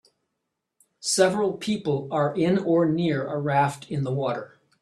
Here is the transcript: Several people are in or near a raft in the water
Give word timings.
Several 0.99 1.53
people 1.57 2.07
are 2.09 2.33
in 2.35 2.57
or 2.57 2.87
near 2.89 3.27
a 3.27 3.37
raft 3.37 3.91
in 3.91 4.03
the 4.03 4.11
water 4.11 4.57